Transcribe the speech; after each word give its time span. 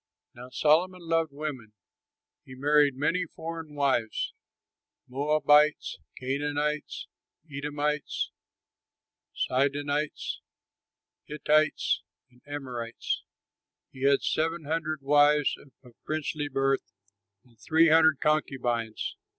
Now 0.33 0.49
Solomon 0.49 1.03
loved 1.03 1.31
women; 1.31 1.73
and 1.73 1.73
he 2.43 2.55
married 2.55 2.95
many 2.95 3.25
foreign 3.35 3.75
wives 3.75 4.33
Moabites, 5.07 5.99
Canaanites, 6.17 7.05
Edomites, 7.51 8.31
Sidonians, 9.35 10.41
Hittites, 11.25 12.01
and 12.31 12.41
Ammonites. 12.47 13.21
He 13.91 14.01
had 14.01 14.23
seven 14.23 14.63
hundred 14.65 15.03
wives 15.03 15.55
of 15.83 15.93
princely 16.03 16.47
birth, 16.49 16.91
and 17.43 17.59
three 17.59 17.89
hundred 17.89 18.19
concubines. 18.21 19.17